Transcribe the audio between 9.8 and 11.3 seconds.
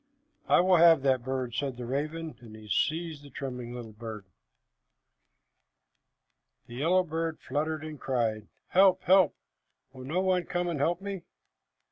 Will no one come and help me!"